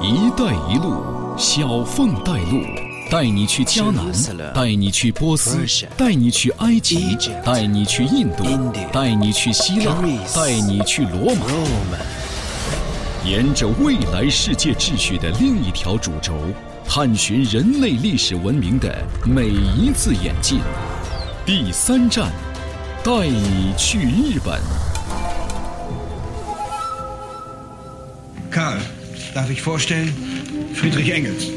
[0.02, 1.04] “一带一路”
[1.36, 2.62] 小凤带路，
[3.10, 4.10] 带你去迦南，
[4.54, 5.58] 带你去波斯，
[5.94, 8.44] 带你去埃及，带你去印度，
[8.90, 9.94] 带你去希腊，
[10.34, 11.46] 带你去罗马。
[13.26, 16.32] 沿着未来世界秩序的另一条主轴，
[16.86, 18.90] 探寻人类历史文明的
[19.26, 20.60] 每一次演进。
[21.44, 22.32] 第三站，
[23.04, 24.58] 带你去日本。
[29.30, 31.50] Karl，darf ich vorstellen？Friedrich Engels。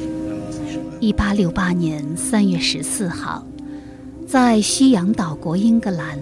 [0.99, 3.45] 一八六八年三月十四号，
[4.27, 6.17] 在西洋岛国英格兰，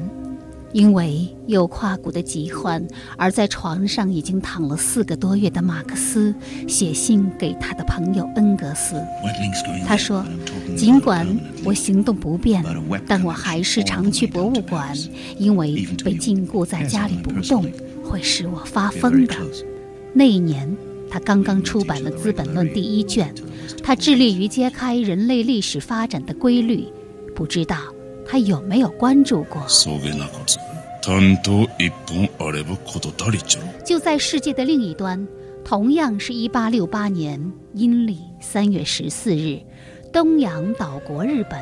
[0.74, 2.86] 因为有胯骨的疾患，
[3.18, 6.34] 而在床上已经躺了四个多月的马克思
[6.68, 9.02] 写信给他的朋友恩格斯。
[9.86, 10.26] 他说
[10.76, 11.28] ：“尽管
[11.64, 12.64] 我行动不便，
[13.08, 14.96] 但我还是常去博物馆，
[15.38, 17.66] 因为被禁锢在家里不动
[18.04, 19.36] 会使我发疯的。”
[20.14, 20.76] 那一年，
[21.12, 23.36] 他刚刚出版了《资本论》第一卷，
[23.84, 26.88] 他致力于揭开人类历史发展的规律。
[27.36, 27.76] 不知道
[28.26, 29.62] 他有没有关注过？
[33.84, 35.28] 就在世界的另一端，
[35.66, 39.60] 同样是一八六八年阴历三月十四日，
[40.14, 41.60] 东洋岛国日本，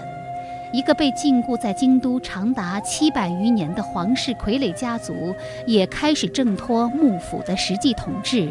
[0.74, 5.34] 一个被禁锢在京都长达七百余年的皇室傀儡家族，
[5.66, 8.50] 也开始挣脱幕府的实际统治。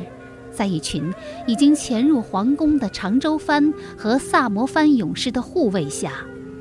[0.59, 1.09] 在一群
[1.47, 6.11] 已经潜入皇宫的长州藩和萨摩藩勇士的护卫下，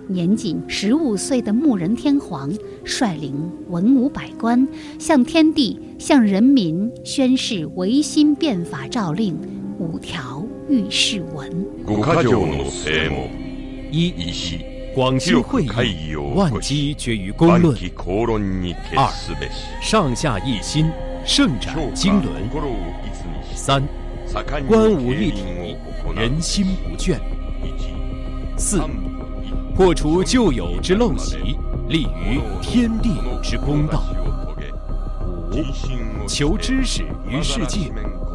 [0.08, 2.54] 年仅十五岁的木人天皇
[2.86, 3.34] 率领
[3.70, 4.68] 文武百官，
[5.00, 9.36] 向天地、向人民宣誓维新变法诏令
[9.80, 11.66] 五条御誓文。
[13.90, 14.14] 一、
[14.94, 17.74] 广西会议万机决于公论；
[18.96, 19.10] 二、
[19.82, 20.86] 上下一心，
[21.28, 22.32] 盛展经纶。
[23.54, 23.84] 三，
[24.66, 25.76] 官武一体，
[26.16, 27.20] 人心不倦。
[28.58, 28.82] 四，
[29.76, 33.12] 破除旧有之陋习，立于天地
[33.44, 34.04] 之公道。
[35.52, 37.92] 五，求知识于世界，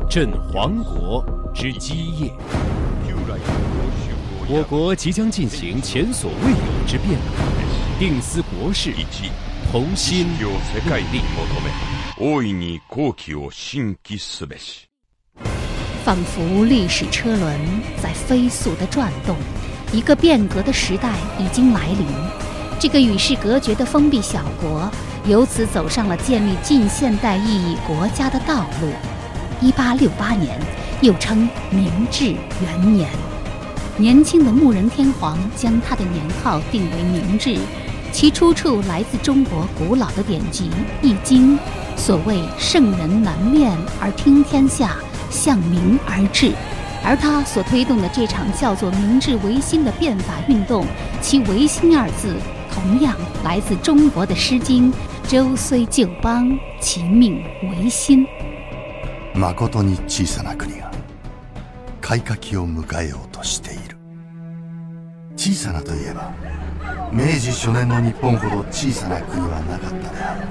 [0.08, 1.24] 振皇国
[1.54, 2.30] 之基业。
[4.48, 8.92] 我国即将进行前所未有之变革，定思国事，
[9.72, 10.50] 同心戮
[11.10, 11.22] 力。
[12.24, 14.86] 大いに宏規を新規すべし
[16.04, 17.58] 仿佛历史车轮
[18.00, 19.34] 在飞速地转动，
[19.92, 22.06] 一个变革的时代已经来临。
[22.78, 24.88] 这个与世隔绝的封闭小国，
[25.26, 28.92] 由此走上了建立近现代意义国家的道路。
[29.60, 30.56] 一八六八年，
[31.00, 32.26] 又称明治
[32.60, 33.10] 元年，
[33.96, 37.58] 年轻的牧人天皇将他的年号定为明治，
[38.11, 40.69] 其出处来自中国古老的典籍《
[41.05, 41.57] 易经》，
[41.95, 43.71] 所谓“圣人难面
[44.01, 44.95] 而听天下”。
[45.29, 46.53] 向明而治，
[47.03, 50.85] 而他所推动的这场叫做“明治维新”的变法运动，
[51.21, 52.33] 其“维新”二字
[52.73, 53.13] 同样
[53.43, 54.89] 来自中国的《诗经》：“
[55.27, 58.25] 周虽旧邦，其命维新。”
[59.35, 60.89] 誠に小さな国が
[61.99, 63.90] 改革を迎えようとしている。
[65.41, 66.31] 小さなといえば、
[67.11, 70.41] 明治初年の日本ほど小さな国はなかったである。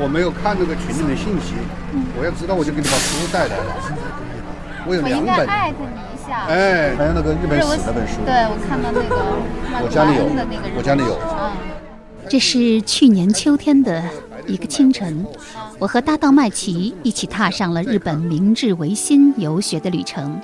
[0.00, 1.54] 我没有看这个群里面信息，
[2.16, 3.74] 我要知道我就给你把书带来了。
[4.86, 5.46] 我有两本。
[5.46, 6.46] 艾特你一下。
[6.46, 8.22] 哎，还有那个日本史那本书。
[8.24, 9.16] 对，我看到那个。
[9.82, 10.24] 我家里有。
[10.76, 11.18] 我家里有。
[12.28, 14.00] 这是去年秋天的
[14.46, 15.26] 一个清晨，
[15.78, 20.40] 我和搭档麦琪一起踏上了日本明治维新游学的旅程。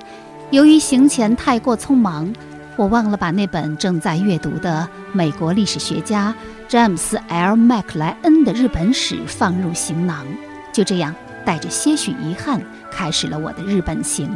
[0.51, 2.33] 由于行前太过匆忙，
[2.80, 6.34] 我忘了把那本正在阅读的美国历史学家。
[6.66, 10.24] 詹姆斯 ·L· 麦克莱恩的日本史放入行囊，
[10.72, 11.14] 就这样
[11.44, 12.58] 带着些许遗憾
[12.90, 14.30] 开始了我的日本行。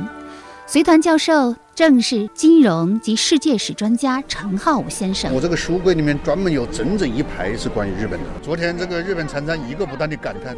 [0.66, 5.32] 随团教授正是金融及世界史专家陈浩武先生。
[5.32, 8.26] 我这个书柜里面专门有整整一排是关于日本的。
[8.42, 10.54] 昨天这个日本常常一个不断的感叹：“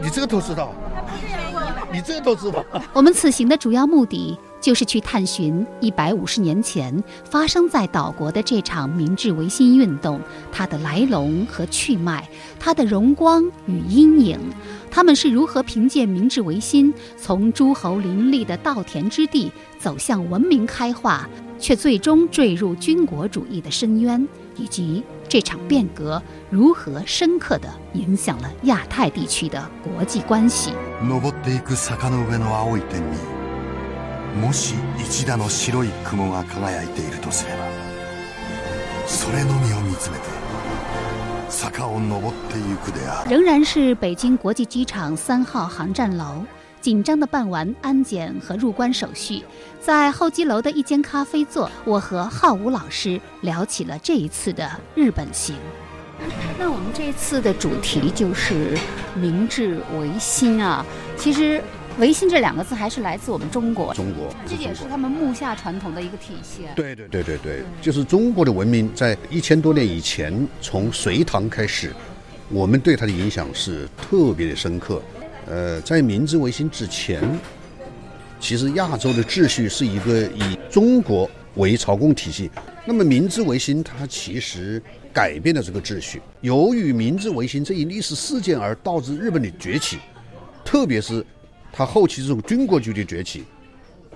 [0.00, 0.72] 你这个都知道，
[1.92, 4.38] 你这个都知道。”我们此行的主要目的。
[4.64, 10.18] 就是去探寻一百五十年前发生在岛国的这场明治维新运动，
[10.50, 12.26] 它的来龙和去脉，
[12.58, 14.40] 它的荣光与阴影，
[14.90, 21.28] 他们是如何凭借明治维新从诸侯林立的稻田之地走向文明开化，
[21.58, 24.26] 却最终坠入军国主义的深渊，
[24.56, 30.72] 以及这场变革如何深刻地影响了亚太地区的国际关系。
[34.39, 37.67] もし一打の白い雲が輝いているとすれば
[39.07, 40.23] それのみを見つめて
[41.49, 46.45] 坂を登ってゆくである仍然是北京国际机场三号航站楼
[46.79, 49.43] 紧张地办完安检和入关手续，
[49.81, 55.55] 在候机楼的一间咖啡座，我和浩武老师聊起了这一次的日本行。
[56.57, 58.77] 那我们这次的主题就是
[59.15, 60.85] 明治维新啊，
[61.17, 61.61] 其实。
[62.00, 66.74] 维新这两个字还是来自我们中国，中国，这也是他们木下传统的一个体现。
[66.74, 71.92] 对对对对对，就是中国的文明在一千多年以前，从隋唐开始，
[72.48, 75.00] 我们对它的影响是特别的深刻。
[75.46, 77.22] 呃，在明治维新之前，
[78.40, 82.50] 其实亚洲的秩序是一个以中国为朝贡体系。
[82.84, 84.82] 那么明治维新它其实
[85.12, 86.20] 改变了这个秩序。
[86.40, 89.98] 由于明治维新这一历史事件而导致日本的崛起，
[90.64, 91.24] 特别是。
[91.76, 93.42] 他后期这种军国主义的崛起，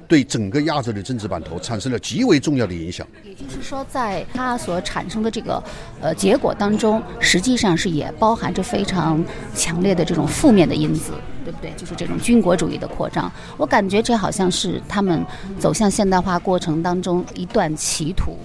[0.07, 3.05] 对整个亚洲的政治版图产生了极为重要的影响。
[3.25, 5.63] 也就是说，在它所产生的这个
[6.01, 9.23] 呃结果当中，实际上是也包含着非常
[9.57, 11.11] 强烈的这种负面的因子，
[11.45, 11.73] 对不对？
[11.77, 13.31] 就是这种军国主义的扩张。
[13.57, 15.27] 我感觉这好像是他们
[15.59, 18.37] 走向现代化过程当中一段歧途。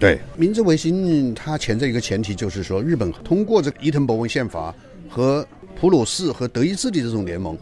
[0.00, 4.74] 对，明治维新它前在一个前提就是说，日本通过这个伊藤博文宪法
[5.08, 5.46] 和
[5.78, 7.56] 普鲁士和德意志的这种联盟。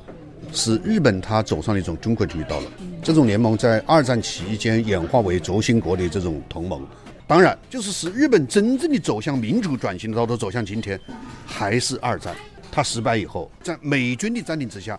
[0.53, 2.67] 使日本它走上了一种军国主义道路。
[3.03, 6.87] 这种联盟在二战期间演化为轴心国的这种同盟。
[7.27, 11.01] 当然，就是使日本真正的走向民主转型的道路走向今天，
[11.47, 12.35] 还是二战。
[12.71, 14.99] 它失败以后，在美军的占领之下，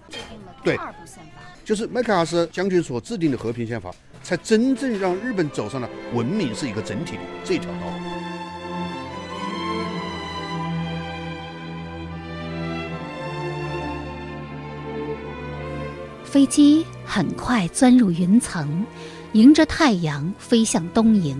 [0.63, 0.77] 对，
[1.65, 3.91] 就是麦克阿瑟将军所制定的和平宪法，
[4.23, 8.22] 才真正让日本走上了文明是一个整体的这条道路。
[16.33, 18.83] 飞机很快钻入云层，
[19.33, 21.37] 迎着太阳飞向东瀛。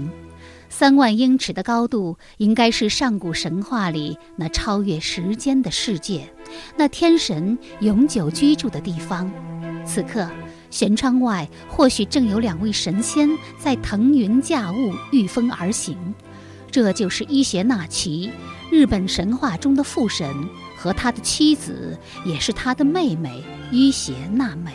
[0.70, 6.32] 三万英尺的高度，应该是上古神话里那超越时间的世界，
[6.78, 9.32] 那天神永久居住的地方。
[9.84, 10.30] 此刻，
[10.70, 15.98] 舷窗外或许正有两位神仙在腾云驾雾、御风而行。
[16.70, 18.30] 这就是伊邪那岐，
[18.72, 20.32] 日本神话中的父神。
[20.84, 23.42] 和他的妻子，也是他的妹妹
[23.72, 24.74] 伊邪那美，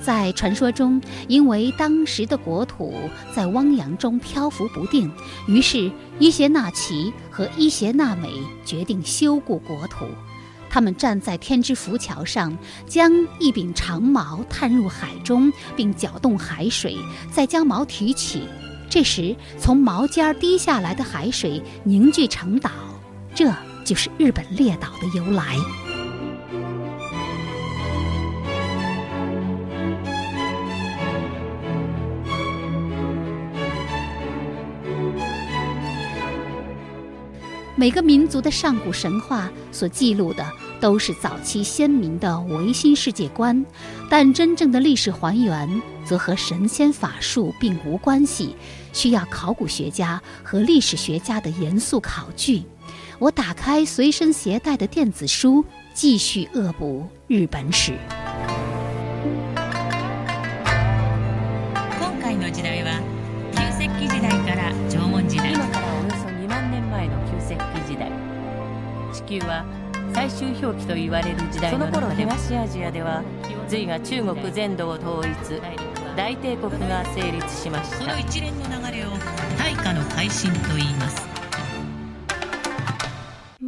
[0.00, 2.94] 在传说中，因为当时的国土
[3.34, 5.10] 在汪洋中漂浮不定，
[5.48, 5.90] 于是
[6.20, 8.30] 伊邪那岐和伊邪那美
[8.64, 10.06] 决定修固国土。
[10.70, 12.56] 他们站在天之浮桥上，
[12.86, 16.96] 将一柄长矛探入海中，并搅动海水，
[17.32, 18.44] 再将矛提起。
[18.88, 22.70] 这时，从矛尖滴下来的海水凝聚成岛。
[23.34, 23.52] 这。
[23.86, 25.56] 就是日本列岛的由来。
[37.78, 40.44] 每个民族的上古神话所记录的
[40.80, 43.64] 都是早期先民的唯心世界观，
[44.10, 48.56] 但真正的历史还原则和神仙法术并无关系，
[48.92, 52.64] 需要考古学家和历史学家的严肃考据。
[53.18, 55.64] 我打开随身携带的电子书，
[55.94, 57.94] 继续恶补日本史。
[61.98, 63.00] 今回の時代は
[63.52, 65.50] 旧石器時代から縄文時代。
[65.54, 67.58] 今からおよそ2万年前の旧石器
[67.88, 68.12] 時代。
[69.14, 69.64] 地球は
[70.12, 73.22] 最終表記と言われる時代の中で東アジアでは
[73.66, 75.34] 隋が中国全土を統一
[76.14, 79.10] 大帝国が成立しましたその一連の流れを
[79.58, 81.35] 大化の改新と言います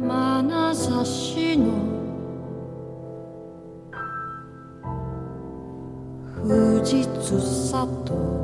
[0.09, 1.65] 眼差しの
[6.35, 8.39] 富士里。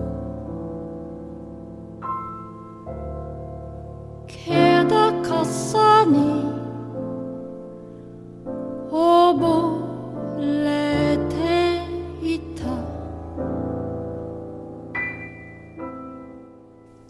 [4.27, 4.51] 気
[4.88, 6.54] 高さに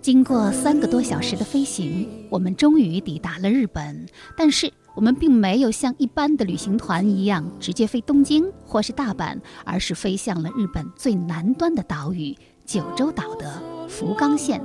[0.05, 4.05] 经过三个多小时的飞行，我们终于抵达了日本。
[4.37, 13.59] 但是，我们并没有像一般的旅行团一样直接飞东京或是大阪，而是飞向了日本最南端的岛屿——九州岛的
[13.89, 14.61] 福冈县。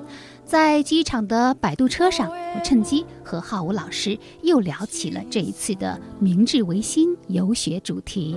[0.50, 8.36] 在机场的摆渡车上，我趁机和浩武老师又聊起了这一次的明治维新游学主题。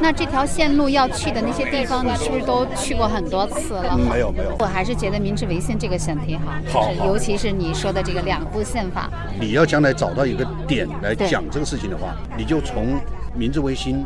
[0.00, 3.98] 那这条线路要去的那些地方，你是不是都去过很多次了？
[3.98, 6.38] 没有没有，我还是觉得明治维新这个选题
[6.68, 9.10] 好，好，尤其是你说的这个两部宪法。
[9.40, 12.96] 你要将来找到一个点来讲这个事情的话，你就从。
[13.34, 14.04] 明治维新，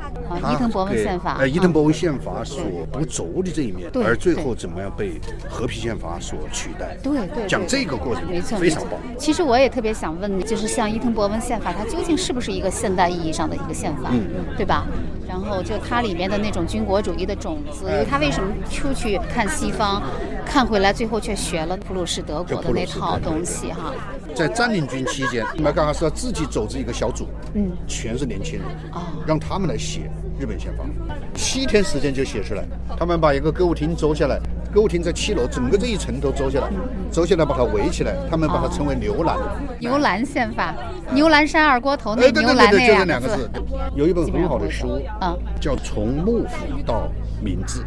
[0.52, 2.62] 伊藤博文宪法，呃，伊藤博文宪法所
[2.92, 6.96] 不足的这一面，而最后怎么样被和平宪法所取代？
[7.02, 9.00] 对对，讲这个过程，没错，非常棒。
[9.18, 14.10] 其实我也特别想问，就是像伊藤博文宪法，它究竟是不是一个现代意义上的一个宪法？
[14.12, 14.86] 嗯，对吧？
[15.26, 20.02] 然后就它里面的那种军国主义的种子，因为他为什么出去看西方，
[20.44, 23.92] 看回来最后却学了普鲁士德国的那套东西哈。
[24.34, 30.84] 在占领军期间，麦克阿瑟自己组织一个小组，嗯，全是年轻人，啊，让他们来写日本宪法，
[31.34, 32.64] 七天时间就写出来。
[32.98, 34.40] 他们把一个歌舞厅租下来，
[34.72, 36.70] 歌舞厅在七楼，整个这一层都租下来，
[37.12, 39.38] 租下来把它围起来，他们把它称为牛栏。
[39.78, 40.74] 牛栏宪法，
[41.12, 43.48] 牛栏山二锅头那牛栏那就这两个字。
[43.94, 47.08] 有一本很好的书，啊，叫《从幕府到
[47.40, 47.80] 明治》。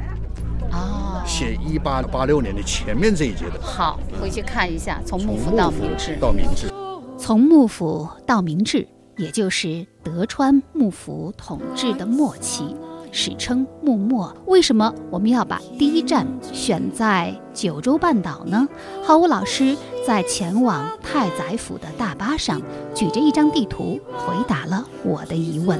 [1.27, 3.59] 啊，写一八八六年的前面这一节的。
[3.61, 6.15] 好，回去看一下，从幕府到明治。
[6.21, 6.71] 到明治，
[7.17, 12.73] 从幕府到明治，也就是德川幕府统治的末期，
[13.11, 14.33] 史称幕末。
[14.45, 18.65] 为什么我们要把第一站选在九州半岛呢？
[19.03, 22.61] 浩武老师在前往太宰府的大巴上，
[22.95, 25.77] 举着一张地图，回答了我的疑问。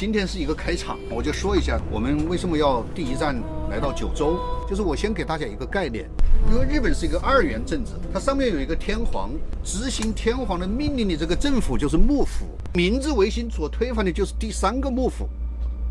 [0.00, 3.38] 今天是一个开场，我就说一下我们为什么要第一站
[3.68, 4.40] 来到九州。
[4.66, 6.08] 就是我先给大家一个概念，
[6.50, 9.30] 因为日本是一个二元政治，它上面有一个天皇，
[9.62, 12.46] 执行天皇的命令的这个政府就是幕府。
[12.72, 15.28] 明治维新所推翻的就是第三个幕府，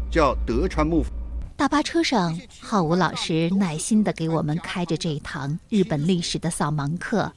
[0.09, 1.11] 叫德川幕府。
[1.55, 7.31] 大巴车上，浩武老师耐心地给我们开着这一堂日本历史的扫盲课。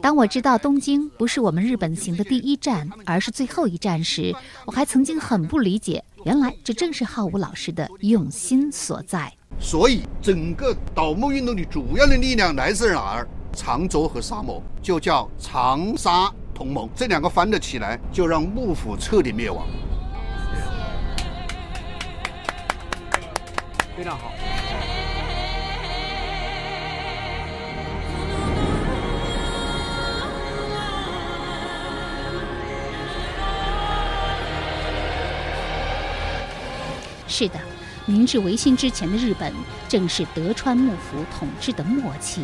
[0.00, 4.34] 当我知道东京不是我们日本行的第一站，而是最后一站时，
[4.66, 9.32] 我还曾经很不理解，原来这正是浩武老师的用心所在。
[9.60, 13.28] 所以，整个倒幕运动的主要的力量来自哪儿？
[13.52, 16.88] 长州和沙漠，就叫长沙同盟。
[16.96, 19.64] 这两个翻了起来，就让幕府彻底灭亡。
[23.96, 24.33] 非常好。
[37.26, 37.58] 是的，
[38.06, 39.52] 明治维新之前的日本
[39.88, 42.42] 正是德川幕府统治的末期。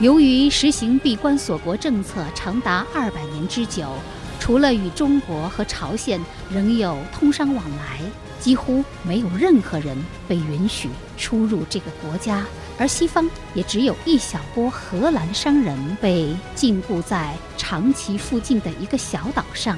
[0.00, 3.92] 由于实行闭关锁国政策长达二百年之久，
[4.38, 6.20] 除了与中国和朝鲜
[6.50, 8.00] 仍有通商往来，
[8.38, 9.96] 几乎没有任何人
[10.28, 12.44] 被允许出入这个国家。
[12.78, 19.76] 而西方也只有一小波荷兰商人被禁锢在长崎附近的一个小岛上。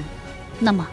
[0.59, 0.87] 那么，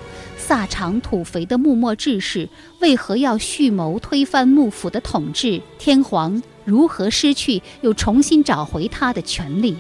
[0.49, 2.49] 萨长土肥的幕末志士
[2.81, 5.61] 为何要蓄谋推翻幕府的统治？
[5.79, 9.77] 天皇如何失去又重新找回他的权利？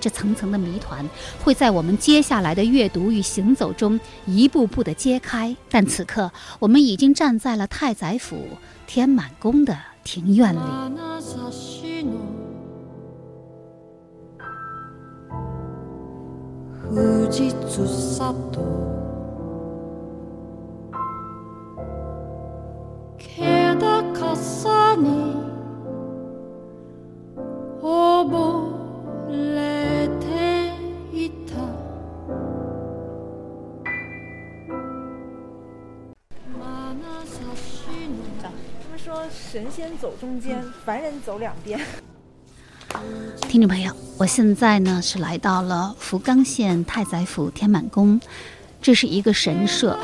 [0.00, 1.08] 这层层的谜团
[1.40, 5.56] 会在我们接下来的阅读与行走中一步步的揭开。
[5.70, 8.44] 但此刻，我们已经站在了太宰府
[8.88, 10.58] 天满宫的庭院里。
[39.50, 41.80] 神仙走中间，凡人走两边。
[43.48, 48.20] 听众朋友，我现在呢是来到了福冈县太宰府天满宫，
[48.82, 49.98] 这是一个神社。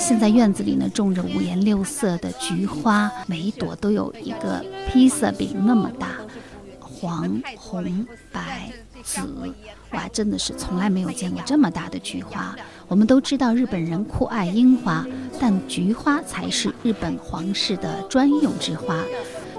[0.00, 6.08] 现在院子里呢种着五颜六色的菊花，每一朵都有一个披萨饼那么大，
[6.80, 8.72] 黄、红、白、
[9.04, 9.20] 紫，
[9.92, 12.56] 哇，真的是从来没有见过这么大的菊花。
[12.88, 15.06] 我们都知道日本人酷爱樱花，
[15.38, 19.04] 但菊花才是日本皇室的专用之花。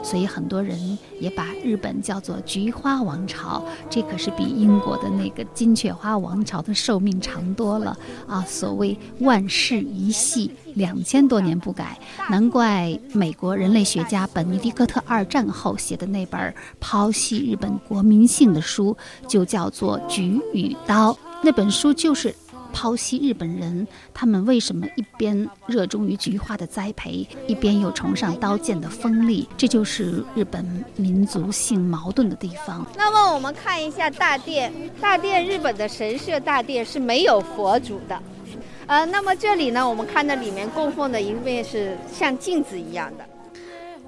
[0.04, 8.44] 所以很多人也把日本叫做“菊花王朝”，这可是比英国的那个“金雀花王朝”的寿命长多了啊！
[8.48, 21.14] 所谓“万世一系”，两千多年不改，难怪美国人类学家本尼迪克特二战后写的那本剖析日本国民性的书，就叫做《菊与刀》。
[21.44, 22.36] 那本书就是。
[22.74, 29.48] 剖析日本人，他们为什么一边热衷于菊花的栽培，一边又崇尚刀剑的锋利？
[29.58, 32.86] 这就是日本民族性矛盾的地方。
[32.98, 38.22] 那么我们看一下大殿，大殿日本的神社大殿是没有佛祖的，
[38.88, 43.26] 呃，那么这里呢，我们看到里面供奉的一面是像镜子一样的。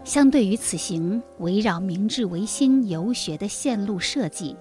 [0.04, 4.56] 相对于此行围绕明治维新游学的线路设计，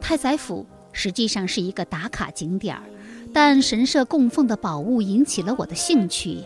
[0.00, 2.82] 太宰府实际上是一个打卡景点儿。
[3.32, 6.38] 但神社供奉的宝物引起了我的兴趣，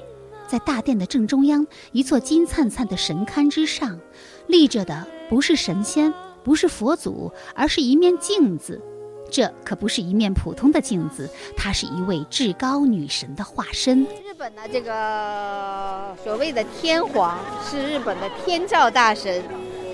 [0.46, 3.98] 在大殿的正中央，一座金灿灿的神龛之上，
[4.46, 6.14] 立着的不是神仙，
[6.44, 8.80] 不是佛祖，而是一面镜子。
[9.28, 14.04] 这可不是一面普通的镜子，它是一位至高女神的化身。
[14.04, 17.36] 日本的，这个所谓的天皇
[17.68, 19.42] 是日本的天照大神，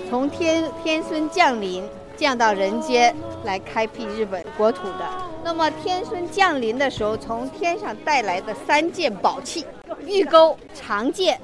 [0.07, 1.83] 从天天孙降临，
[2.15, 5.22] 降到人间来开辟日本国土的。
[5.43, 9.65] 那么天孙降临的时候，从天上带来的三件宝器：
[10.07, 11.39] 玉钩、长剑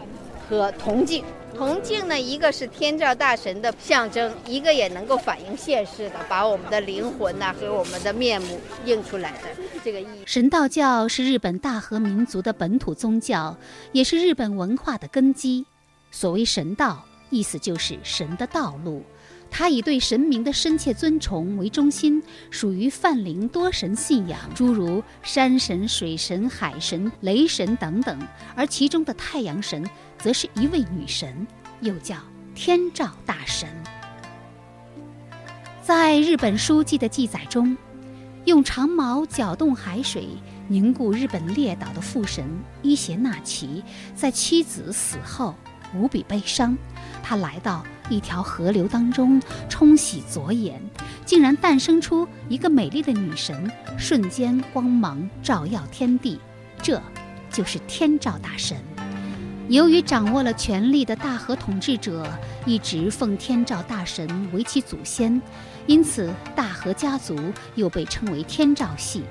[0.47, 1.23] 和铜镜。
[1.53, 9.49] 铜镜呢，一个是天照大神的象征，一个也能够反映现实的，把我们的灵魂呐和我们的面目映出来的
[9.83, 10.23] 这个意义。
[10.25, 13.57] 神道教是日本大和民族的本土宗教，
[13.91, 15.65] 也是日本文化的根基。
[16.09, 19.03] 所谓神道，意思就是神的道路。
[19.51, 28.17] 他以对神明的深切尊崇为中心，属于泛灵多神信仰，诸如山神、水神、海神、雷神等等。
[28.55, 29.83] 而其中的太阳神，
[30.17, 31.45] 则是一位女神，
[31.81, 32.15] 又叫
[32.53, 33.67] 天照大神。
[35.81, 37.75] 在日本书记的记载中，
[38.45, 40.27] 用长矛搅动海水
[40.67, 42.45] 凝固日本列岛的父神
[42.83, 43.81] 伊邪那岐，
[44.15, 45.55] 在妻子死后
[45.95, 46.77] 无比悲伤，
[47.29, 47.85] 他来到。
[48.11, 50.81] 一条河流当中冲洗左眼，
[51.25, 56.41] 竟然诞生出一个美丽的女神，瞬间光芒照耀天地，
[56.81, 56.99] 这
[57.51, 58.75] 就是天照大神。
[59.67, 62.27] 由于掌握了权力的大和统治者
[62.65, 65.39] 一直奉天照大神为其祖先，
[65.85, 67.37] 因此大和家族
[67.75, 69.23] 又被称为天照系。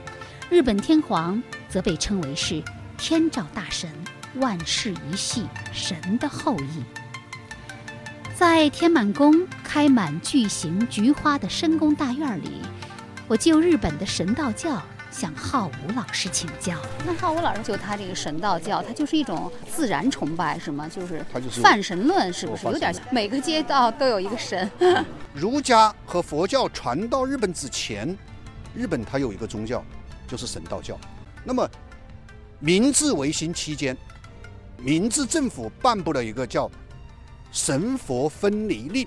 [0.49, 2.63] 日本天皇则被称为是
[2.97, 3.91] 天照大神，
[4.37, 6.85] 万世一系神的后裔。
[8.39, 12.63] 在天满宫开满巨型菊花的深宫大院里，
[13.27, 14.81] 我就日本的神道教
[15.11, 16.77] 向浩武老师请教。
[17.05, 20.89] 那浩武老师就他这个神道教，它就是一种自然崇拜，是吗？
[20.89, 22.65] 就是就是泛神论，是不是？
[22.67, 24.71] 有点像每个街道都有一个神。
[25.35, 28.17] 儒家和佛教传到日本之前，
[28.73, 29.83] 日本它有一个宗教，
[30.29, 30.97] 就是神道教。
[31.43, 31.69] 那么
[32.61, 33.97] 明治维新期间，
[34.77, 36.71] 明治政府颁布了一个叫。
[37.51, 39.07] 神佛分离令，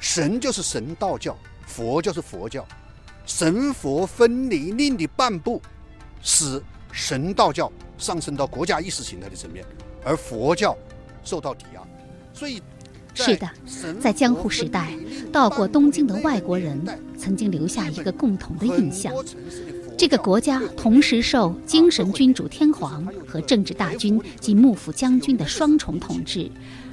[0.00, 2.66] 神就是神道教，佛就是佛教。
[3.26, 5.60] 神佛分离令的颁布，
[6.22, 9.64] 使神道教上升到国家意识形态的层面，
[10.02, 10.76] 而佛教
[11.22, 11.82] 受到抵押。
[12.32, 12.62] 所以，
[13.14, 13.50] 是的，
[14.00, 14.96] 在江户时代，
[15.30, 16.82] 到过东京的外国人
[17.18, 19.12] 曾经留下一个共同的印象：
[19.98, 26.50] 这个国家同时受精神君主天皇和政治大军及幕府将军的双重统治。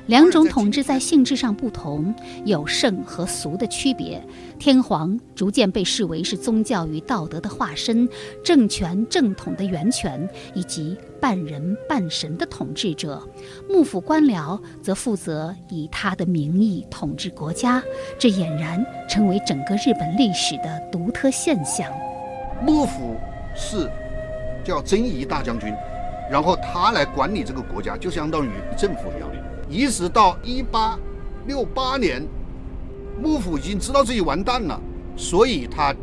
[0.08, 2.14] 两种统治在性质上不同，
[2.46, 4.22] 有圣和俗的区别。
[4.60, 8.08] 天皇逐渐被视为是宗教与道德的化身，
[8.44, 13.20] 政权正统的源泉，以及半人半神的统治者。
[13.68, 17.82] 幕府官僚则负责以他的名义统治国家，
[18.20, 21.92] 这俨然成为整个日本历史的独特现象。
[22.62, 23.16] 幕府
[23.56, 23.90] 是
[24.64, 25.74] 叫征夷大将军，
[26.30, 29.55] 然后他来管理这个国家，就相当于政府一样的。
[29.70, 30.98] 一直到一八
[31.48, 32.26] 六八年，
[33.22, 34.80] 幕府已经知道自己完蛋了，
[35.18, 35.94] 所以他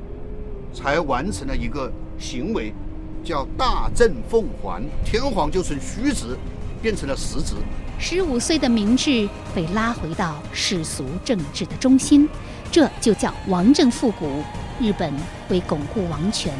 [0.72, 2.74] 才完成了一个行为，
[3.22, 4.82] 叫大政奉还。
[5.04, 6.36] 天皇就从虚职
[6.80, 7.54] 变成了实职。
[7.98, 12.28] 十五岁的明治被拉回到世俗政治的中心，
[12.72, 14.42] 这就叫王政复古。
[14.80, 15.12] 日本
[15.48, 16.52] 为巩固王权，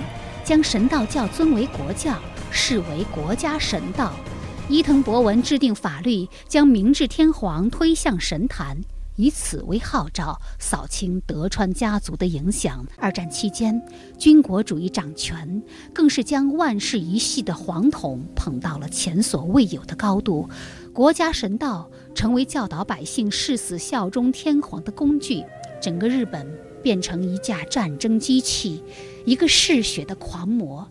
[0.45, 2.15] 将神道教尊为国教，
[2.53, 4.13] 视为国家神道。
[4.73, 8.75] 伊藤博文制定法律，将明治天皇推向神坛，
[9.17, 12.83] 以此为号召，扫清德川家族的影响。
[12.97, 13.79] 二战期间，
[14.19, 20.49] 军国主义掌权，更是将万世一系的皇统捧到了前所未有的高度。
[20.95, 25.45] 国家神道成为教导百姓誓死效忠天皇的工具，
[25.83, 26.51] 整个日本
[26.83, 28.83] 变成一架战争机器，
[29.27, 30.91] 一个嗜血的狂魔。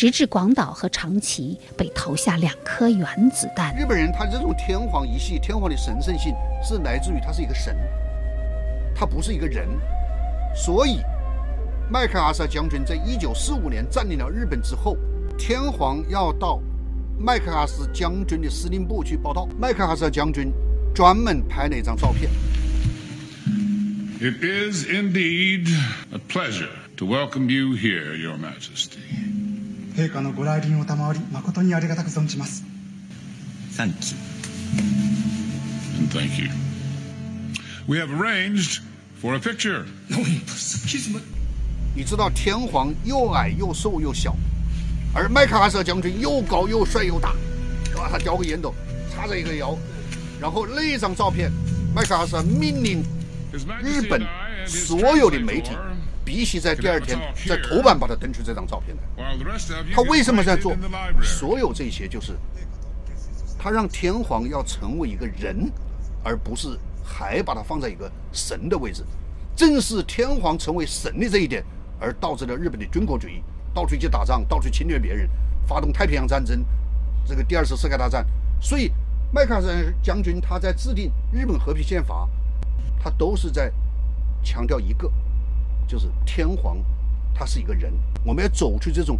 [0.00, 3.76] 直至广岛和长崎被投下两颗原子弹。
[3.76, 6.32] 日本人他这种天皇一系，天皇的神圣性
[6.64, 7.76] 是来自于他是一个神，
[8.94, 9.68] 他不是一个人。
[10.56, 11.00] 所以，
[11.92, 14.96] 麦克阿瑟将军在一九四五年占领了日本之后，
[15.36, 16.62] 天皇要到
[17.18, 19.46] 麦克阿瑟将军的司令部去报道。
[19.60, 20.50] 麦克阿瑟将军
[20.94, 22.30] 专门拍了一张照片。
[24.18, 25.68] It is indeed
[26.10, 29.39] a pleasure to welcome you here, Your Majesty.
[29.99, 32.63] 陛下のご来臨を賜り誠にありがたく存じます
[33.75, 34.17] Thank you
[35.97, 36.49] And thank you
[37.87, 38.81] We have arranged
[39.21, 39.85] for a picture
[41.95, 44.35] 你知道天皇又矮又瘦又小，
[45.13, 47.33] 而麦克阿瑟将军又高又帅又大，
[47.95, 48.75] 哇，他叼个烟斗，
[49.13, 49.77] 叉着一个腰，
[50.41, 51.49] 然后那张照片，
[51.95, 53.01] 麦克阿瑟命令
[53.81, 54.21] 日本
[54.67, 55.69] 所有的媒体
[56.24, 59.36] 必须在第二天在头版把它登出这张照片来。
[59.94, 60.76] 他为什么在做？
[61.22, 62.36] 所有这些就是
[63.58, 65.70] 他让天皇要成为一个人，
[66.22, 69.04] 而不是还把它放在一个神的位置。
[69.56, 71.62] 正是天皇成为神的这一点，
[71.98, 73.42] 而导致了日本的军国主义，
[73.74, 75.28] 到处去打仗，到处侵略别人，
[75.66, 76.64] 发动太平洋战争，
[77.26, 78.26] 这个第二次世界大战。
[78.60, 78.90] 所以
[79.32, 79.68] 麦克阿瑟
[80.02, 82.28] 将军他在制定日本和平宪法，
[83.02, 83.70] 他都是在
[84.42, 85.10] 强调一个。
[85.89, 86.77] 就是天皇，
[87.33, 89.17] 他是一个人，我们要走出这种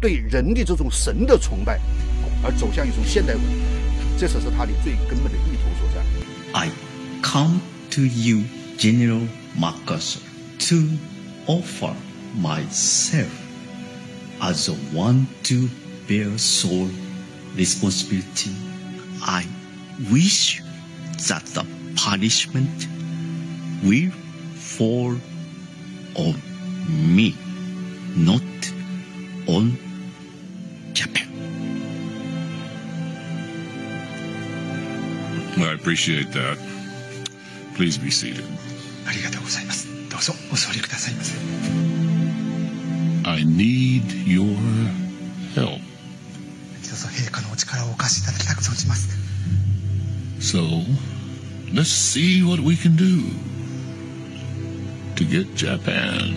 [0.00, 1.80] 对人的这种神的崇拜，
[2.42, 3.58] 而走向一种现代文明，
[4.18, 6.04] 这才是他的最根本的意图所在。
[6.52, 6.70] I
[7.22, 8.44] come to you,
[8.78, 9.26] General
[9.58, 10.18] Marcus,
[10.68, 10.76] to
[11.46, 11.94] offer
[12.38, 13.28] myself
[14.40, 15.68] as a one to
[16.06, 16.90] bear sole
[17.56, 18.52] responsibility.
[19.22, 19.44] I
[20.10, 20.60] wish
[21.26, 21.64] that the
[21.96, 22.86] punishment
[23.82, 24.10] will
[24.56, 25.16] fall
[26.16, 26.34] on
[26.88, 27.34] me,
[28.16, 28.42] not
[29.48, 29.76] on
[30.92, 31.28] Japan.
[35.56, 36.58] Well, I appreciate that.
[37.74, 38.44] Please be seated.
[39.06, 39.88] ありがとうございます。
[40.10, 41.34] どうぞお座りくださいませ。
[43.24, 44.56] I need your
[45.54, 45.78] help.
[45.78, 49.08] どうぞ陛下のお力をお貸しいただきたく存じます。
[50.40, 50.84] So,
[51.72, 53.22] let's see what we can do.
[55.31, 56.33] To get Japan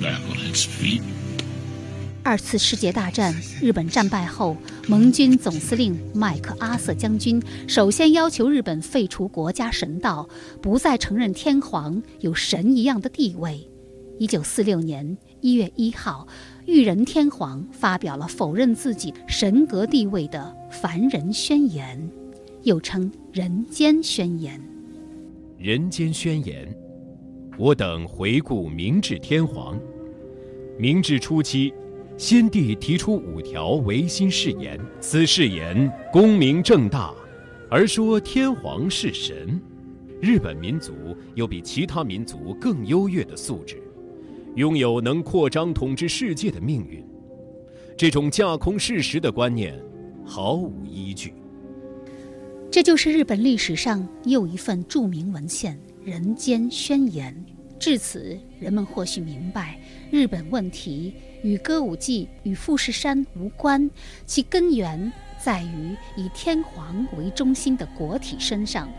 [0.00, 1.02] back on its feet.
[2.24, 10.28] 二次世界大战，日本战败后，盟军总司令麦克阿瑟将军首先要求日本废除国家神道，
[10.60, 13.66] 不再承认天皇有神一样的地位。
[14.18, 16.26] 一九四六年一月一号，
[16.66, 22.10] 裕仁天皇发表了否认自己神格地位的凡人宣言，
[22.62, 24.60] 又称人间宣言。
[25.56, 26.68] 人间宣言。
[27.58, 29.76] 我等回顾明治天皇，
[30.78, 31.74] 明治初期，
[32.16, 37.12] 先帝提出五条维新誓言，此誓言功名正大，
[37.68, 39.60] 而说天皇是神，
[40.20, 40.92] 日本民族
[41.34, 43.82] 有比其他民族更优越的素质，
[44.54, 47.04] 拥有能扩张统治世界的命运。
[47.96, 49.76] 这种架空事实的观念
[50.24, 51.34] 毫无依据。
[52.70, 55.76] 这就是日本历史上又一份著名文献。
[56.08, 57.36] 人间宣言，
[57.78, 59.78] 至此，人们或许明白，
[60.10, 63.90] 日本问题与歌舞伎与富士山无关，
[64.24, 68.90] 其根源在于以天皇为中心的国体身上。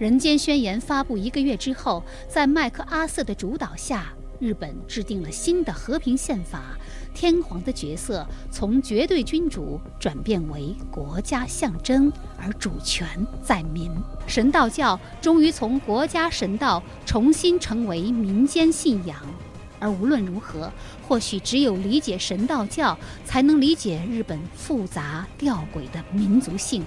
[0.00, 6.78] 人间宣言发布一个月之后，在麦克阿瑟的主导下，日本制定了新的和平宪法。
[7.14, 13.08] 天皇的角色从绝对君主转变为国家象征，而主权
[13.42, 13.90] 在民。
[14.26, 19.16] 神道教终于从国家神道重新成为民间信仰。
[19.80, 20.72] 而无论如何，
[21.06, 26.84] 或许只有理解神道教，才能理解日本复杂吊诡的民族性。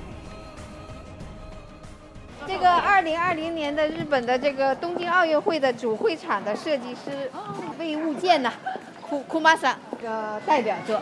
[2.52, 7.32] 这个二零二零年的日本的这个东京奥运会的主会场的设计师
[7.80, 8.52] 魏物件呢？
[9.12, 11.02] 库库马桑的代表作，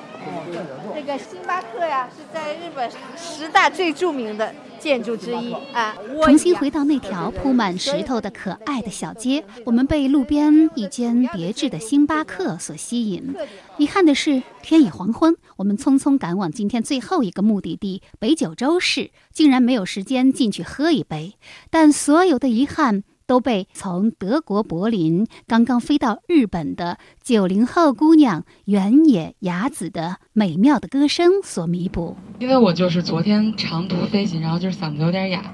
[0.95, 5.95] 这个星巴克呀，是在日本十大最著名的建筑之一啊。
[6.23, 13.31] 重新回到那条铺满石头的可爱的小街，我们被路边一间别致的星巴克所吸引。
[13.77, 21.35] 遗憾的是，天已黄昏，我们匆匆赶往今天最后一个目的地北九州市，竟然没有时间进去喝一杯。
[21.69, 23.03] 但所有的遗憾。
[23.29, 32.17] 都被从德国柏林刚刚飞到日本的九零后姑娘原野雅子的美妙的歌声所弥补。
[32.39, 35.53] 因为我就是昨天长途飞行，然后就是嗓子有点哑。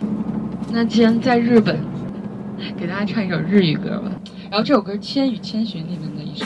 [0.72, 1.78] 那既然在日本，
[2.78, 4.10] 给大家唱一首日语歌吧。
[4.50, 6.46] 然后这首歌《千与千寻》里面的一首。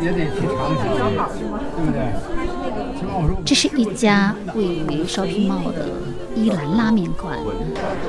[0.00, 1.12] 也得去尝一尝，
[1.76, 1.98] 对不对？
[3.44, 5.88] 这是一家位于 shopping mall 的
[6.34, 7.38] 伊兰拉面馆。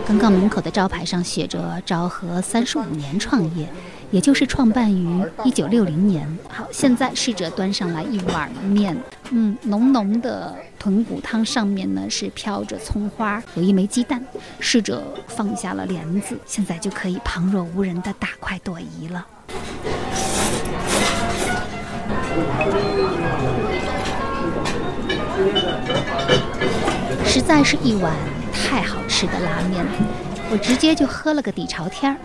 [0.06, 3.68] 刚刚门口的招牌上写着“昭和三十五年创业”，
[4.12, 6.28] 也就是创办于一九六零年。
[6.50, 8.98] 好，现在侍者端上来一碗面，
[9.30, 14.22] 嗯，浓浓的豚骨汤上面呢是飘着葱花，有一枚鸡蛋。
[14.60, 19.26] 侍者放下了帘子，现在就可以旁若无人的大快朵颐了。
[27.26, 28.14] 实在是一碗
[28.52, 29.86] 太好吃的拉面，
[30.52, 32.18] 我直接就喝了个底朝天儿。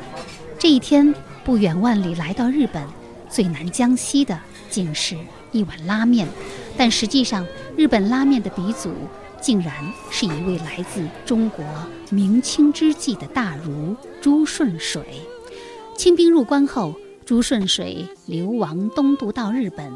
[0.58, 2.82] 这一天不远万里来到日本，
[3.28, 4.38] 最南江西的
[4.70, 5.16] 竟是
[5.50, 6.26] 一碗拉面，
[6.76, 7.46] 但实际上
[7.76, 8.94] 日本拉面的鼻祖
[9.40, 9.74] 竟然
[10.10, 11.64] 是一位来自中国
[12.10, 15.02] 明清之际的大儒朱顺水。
[15.96, 16.94] 清兵入关后。
[17.24, 19.92] 朱顺水流亡东渡到日本，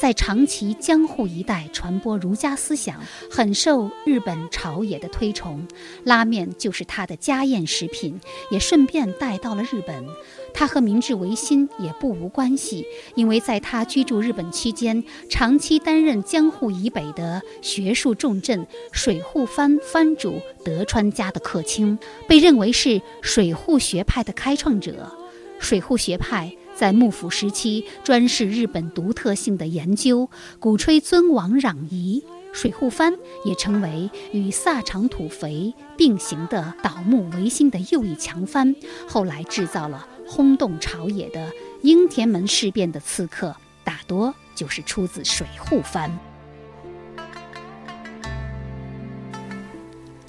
[0.00, 5.66] 在长崎、江户一带传播儒家思想，很受日本朝野的推崇。
[6.04, 8.18] 拉面就是他的家宴食品，
[8.50, 10.04] 也顺便带到了日本。
[10.52, 25.12] 他和明治维新也不无关系，因为在他居住日本期间，长期担任江户以北的学术重镇水户藩藩主德川家的客卿，被认为是水户学派的开创者。
[25.60, 26.50] 水户学派。
[26.80, 32.24] 在幕府时期，专事日本独特性的研究，鼓吹尊王攘夷。
[32.54, 33.12] 水户藩
[33.44, 38.74] 也成为与萨长土肥并行的倒幕维新的右翼强藩。
[39.06, 46.10] 后来制造了轰动朝野的应天门事变的刺客，大多就是出自水户藩。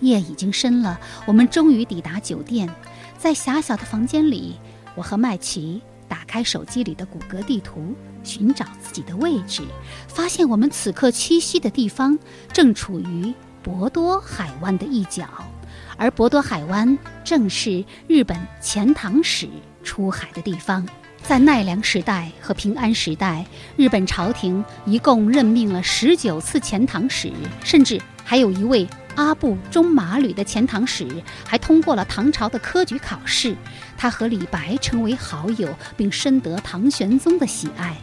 [0.01, 2.69] 夜已经深了，我们终于抵达酒店，
[3.17, 4.57] 在狭小的房间里，
[4.95, 5.81] 我和麦琪。
[6.11, 9.61] 打开手机里的谷歌地图，寻找自己的位置，
[10.09, 12.19] 发现我们此刻栖息的地方
[12.51, 15.25] 正处于博多海湾的一角，
[15.95, 19.47] 而博多海湾正是日本遣唐使
[19.85, 20.85] 出海的地方。
[21.23, 23.45] 在奈良时代和平安时代，
[23.77, 27.31] 日本朝廷一共任命了十九次遣唐使，
[27.63, 28.85] 甚至还有一位。
[29.15, 31.07] 阿部中马吕的遣唐使
[31.45, 33.55] 还通过了唐朝的科举考试，
[33.97, 37.95] 他和李白成为好友，并深得唐玄宗的喜爱。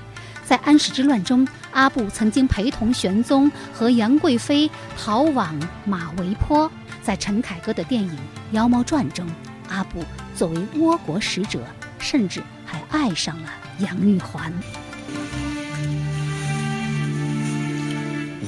[0.45, 6.71] 在安史之乱中，阿部曾经陪同玄宗和杨贵妃逃往马嵬坡。
[7.03, 8.11] 在陈凯歌的电影
[8.53, 9.27] 《妖猫传》中，
[9.69, 11.61] 阿部作为倭国使者，
[11.99, 14.53] 甚至还爱上了杨玉环。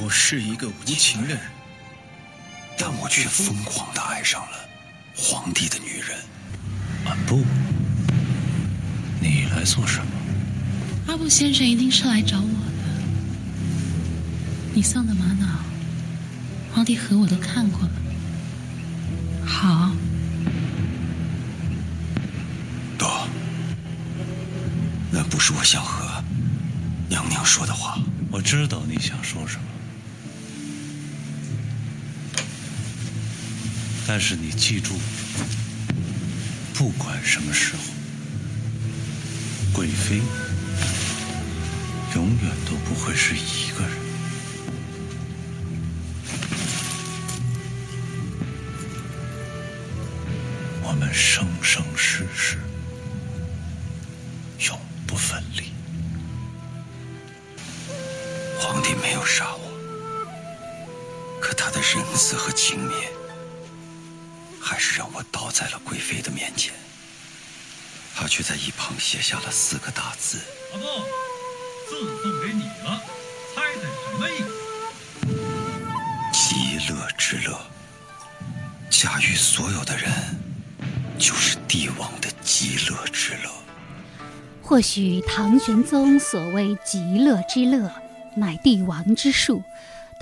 [0.03, 1.60] 我是一个无情的人。
[2.81, 4.57] 但我却疯狂的爱上了
[5.15, 6.19] 皇帝的女人。
[7.05, 7.45] 阿布，
[9.21, 10.13] 你来做什么？
[11.07, 13.03] 阿布先生一定是来找我的。
[14.73, 15.47] 你送的玛瑙，
[16.73, 17.91] 皇帝和我都看过了。
[19.45, 19.93] 好。
[22.97, 23.29] 多，
[25.11, 26.25] 那不是我想和
[27.11, 27.99] 娘娘说的话。
[28.31, 29.65] 我知道你想说什么。
[34.13, 34.95] 但是你记住，
[36.75, 37.83] 不管什么时候，
[39.73, 40.21] 贵妃
[42.17, 43.93] 永远都不会是一个人。
[50.83, 52.59] 我们生生世世
[54.67, 55.71] 永不分离。
[58.59, 59.71] 皇帝没有杀我，
[61.41, 63.20] 可他的仁慈和轻蔑。
[64.71, 66.73] 还是让我倒在了贵妃的面前，
[68.15, 70.39] 他却在一旁写下了四个大字
[70.73, 70.85] ：“阿布，
[71.89, 73.03] 字送给你了，
[73.53, 74.47] 猜猜什么意思？”
[76.33, 77.61] 极乐之乐，
[78.89, 80.09] 驾驭所有的人，
[81.19, 83.51] 就是帝王的极乐之乐。
[84.63, 87.93] 或许唐玄宗所谓极乐之乐，
[88.37, 89.65] 乃帝王之术。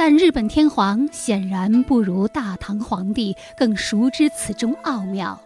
[0.01, 5.43] 但日本天皇显然不如大唐皇帝更熟知此中奥妙，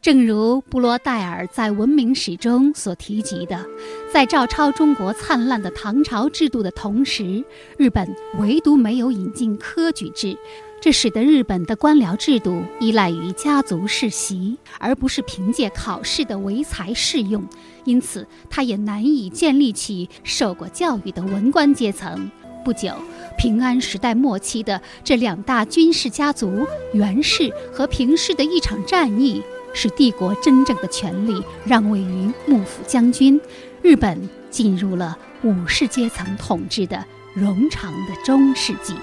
[0.00, 3.66] 正如布罗代尔在《文明史》中所提及的，
[4.14, 7.44] 在照抄中国灿烂的唐朝制度的同时，
[7.76, 8.08] 日本
[8.38, 10.38] 唯独没有引进科举制，
[10.80, 17.44] 这使得日本的官僚制度依赖于家族世袭，而不是凭借考试的唯才适用，
[17.84, 22.30] 因此他也难以建立起受过教育的文官阶层。
[22.68, 22.92] 不久，
[23.38, 33.40] 平安时代末期的这两大军事家族——源氏和平氏的一场战役，使帝国真正的权力让位于幕府将军，
[33.80, 37.02] 日本进入了武士阶层统治的
[37.34, 38.94] 冗长的中世纪。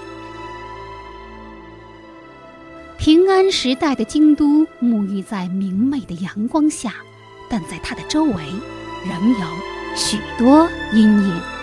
[2.96, 6.94] 平安时代的京都沐浴在明媚的阳光下，
[7.50, 8.32] 但在它的周围，
[9.04, 9.46] 仍有
[9.96, 11.55] 许多阴影。